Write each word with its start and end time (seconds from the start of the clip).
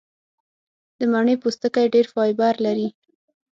د 0.97 0.99
مڼې 1.11 1.35
پوستکی 1.41 1.85
ډېر 1.93 2.05
فایبر 2.13 2.53
لري. 2.65 2.87